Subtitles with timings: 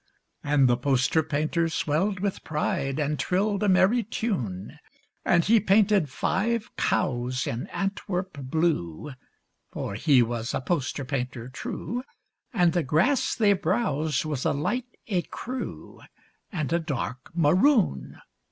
[0.43, 4.79] And the poster painter swelled with pride And trilled a merry tune.
[5.23, 9.11] And he painted five cows in Antwerp blue
[9.71, 12.01] (For he was a poster painter true),
[12.51, 16.03] And the grass they browsed was a light écru
[16.51, 18.19] And a dark maroon.